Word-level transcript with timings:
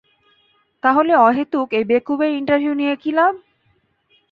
তাহলে 0.83 1.13
অহেতুক 1.17 1.67
এই 1.73 1.85
বেকুবের 1.89 2.31
ইন্টারভিউ 2.39 2.73
নিয়ে 2.73 2.93
কি 2.95 3.11
লাভ? 3.11 3.33